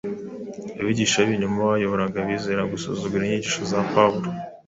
[0.79, 4.27] Abigisha b’ibinyoma bayoboraga abizera gusuzugura inyigisho za Pawulo.